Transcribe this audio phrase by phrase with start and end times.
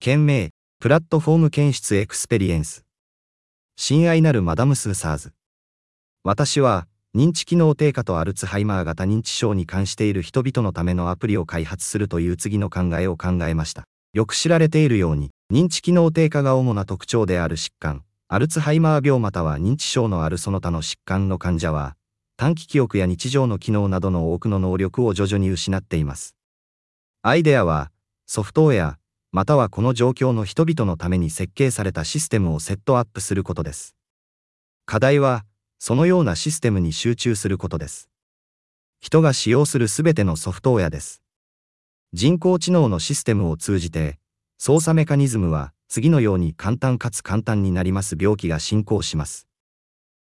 [0.00, 2.84] 件名、プラットフォーム検出エクスペリエンス。
[3.76, 5.32] 親愛なるマダム・スーサーズ。
[6.22, 6.86] 私は、
[7.16, 13.82] 認知機能低下とアルツハイマー型認知症に関している人々のためのアプリを開発するという次の考えを考えました。
[14.12, 21.96] よく知られているように、認知機能低下が主な特徴である疾患、アルツハイマー病または認知症のあるその他の疾患の患者は、
[22.36, 26.36] 短期記憶や日常の機能などの多くの能力を徐々に失っています。
[27.22, 27.90] アイデアは、
[28.28, 28.98] ソフトウェア、
[29.30, 33.94] またはこの状況の人々のために設計されたシステムをセットアップすることです。
[34.86, 35.44] 課題は、
[35.78, 38.08] そのようなシステムに集中することです。
[39.00, 41.22] 人が使用するすべてのソフトウェアです。
[42.14, 44.18] 人工知能のシステムを通じて、
[44.56, 49.46] 操作メカニズムは次のように簡単かつ簡単になります病気が進行します。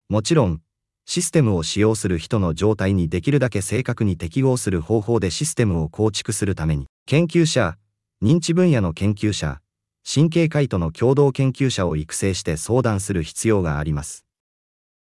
[0.09, 0.61] もちろん、
[1.05, 7.77] システムを使用する人の状態にできるだけ正確に適合する方法でシステムを構築するために、研究者、
[8.21, 9.61] 認知分野の研究者、
[10.03, 14.25] 神経科医との共同研究者を育成して相談する必要があります。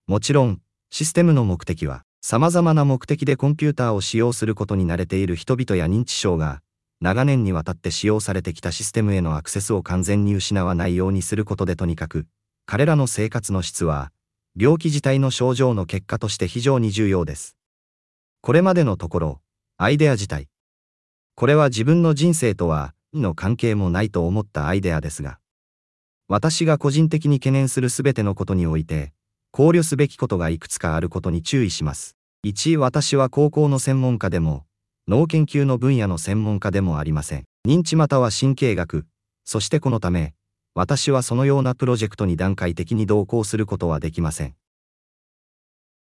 [0.05, 0.61] もちろん、
[0.91, 6.61] システムの目的は、様々な目的でコンピューターを使用することに慣れている人々や認知症が、
[7.01, 12.27] 長年にわたって使用されてきたシステムへのアクセスを完全に失わないようにすることでとにかく、
[12.67, 14.11] 彼らの生活の質は、
[14.55, 17.57] 病気自体の症状の結果として非常に重要です。
[18.41, 19.41] これまでのところ、
[19.77, 20.47] アイデア自体。
[21.33, 25.39] これは自分の人生とは、の関係もないと思ったアイデアですが、
[26.27, 29.13] 私が個人的に懸念するすべてのことにおいて、
[29.51, 32.15] 考慮すべきことがいくつかあることに注意します。
[32.45, 34.65] 1、私は高校の専門家でも、
[35.07, 37.45] 脳研究の分野の専門家でもありません。
[37.67, 39.07] 認知または神経学、
[39.43, 40.35] そしてこのため、
[40.75, 44.55] 私はそのようなプロジェクトに段階的に同行することはできません。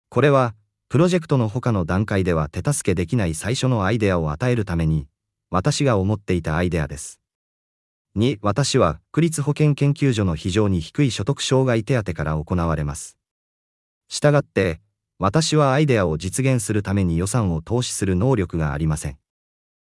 [0.09, 0.57] これは、
[0.89, 5.07] プロジェクトの他の段階では手助けできない最初のアイデアを与えるために、
[5.51, 7.21] 私が思っていたアイデアです。
[8.17, 13.19] 2、私は、区立保健研究所の非常に低い所得障害手当から行われます。
[14.09, 14.81] したがって、
[15.19, 19.19] 私はアイデアを実現するために予算を投資する能力がありません。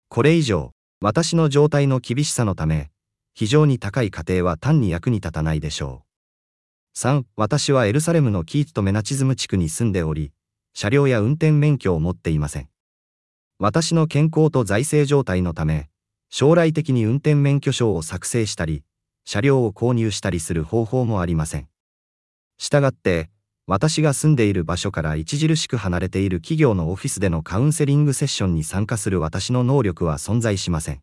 [0.09, 2.89] これ以上、私の状態の厳しさのため、
[3.35, 6.03] 非常に高い過程は単に役に立たないでしょ
[6.95, 6.99] う。
[6.99, 10.31] 3、私はエルサレムのキーツとメナチズム地区に住んでおり、
[10.73, 12.72] 車両や運転免許を持っていません。
[13.63, 15.87] 私の健康と財政状態のため、
[16.29, 18.83] 将来的に運転免許証を作成したり、
[19.23, 21.69] 車両を購入したりする方法もありません。
[22.57, 23.29] したがって、
[23.65, 31.01] 私が住んでいる場所から著しく離れている企業のオフィスでのカウンセリングセッションに参加する私の能力は存在しません。